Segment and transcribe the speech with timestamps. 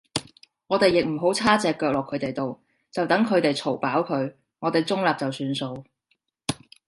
[0.65, 2.59] 我哋亦唔好叉隻腳落佢哋度，
[2.91, 5.83] 就等佢哋嘈飽佢，我哋中立就算數